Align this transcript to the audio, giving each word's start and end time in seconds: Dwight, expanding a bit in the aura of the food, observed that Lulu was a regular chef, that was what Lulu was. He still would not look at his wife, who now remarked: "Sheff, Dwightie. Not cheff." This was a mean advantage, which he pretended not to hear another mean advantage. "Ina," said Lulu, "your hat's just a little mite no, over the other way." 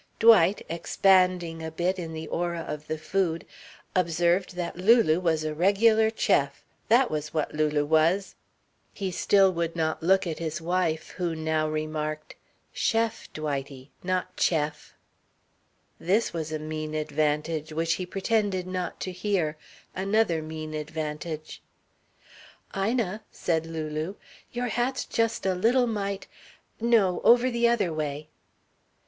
Dwight, 0.17 0.65
expanding 0.67 1.61
a 1.61 1.69
bit 1.69 1.99
in 1.99 2.11
the 2.11 2.25
aura 2.29 2.61
of 2.61 2.87
the 2.87 2.97
food, 2.97 3.45
observed 3.95 4.55
that 4.55 4.75
Lulu 4.75 5.19
was 5.19 5.43
a 5.43 5.53
regular 5.53 6.09
chef, 6.15 6.63
that 6.89 7.11
was 7.11 7.35
what 7.35 7.53
Lulu 7.53 7.85
was. 7.85 8.33
He 8.95 9.11
still 9.11 9.53
would 9.53 9.75
not 9.75 10.01
look 10.01 10.25
at 10.25 10.39
his 10.39 10.59
wife, 10.59 11.09
who 11.11 11.35
now 11.35 11.67
remarked: 11.69 12.33
"Sheff, 12.73 13.31
Dwightie. 13.31 13.91
Not 14.03 14.35
cheff." 14.39 14.95
This 15.99 16.33
was 16.33 16.51
a 16.51 16.57
mean 16.57 16.95
advantage, 16.95 17.71
which 17.71 17.93
he 17.93 18.07
pretended 18.07 18.65
not 18.65 18.99
to 19.01 19.11
hear 19.11 19.55
another 19.95 20.41
mean 20.41 20.73
advantage. 20.73 21.61
"Ina," 22.75 23.21
said 23.31 23.67
Lulu, 23.67 24.15
"your 24.51 24.69
hat's 24.69 25.05
just 25.05 25.45
a 25.45 25.53
little 25.53 25.85
mite 25.85 26.25
no, 26.79 27.21
over 27.23 27.51
the 27.51 27.67
other 27.67 27.93
way." 27.93 28.29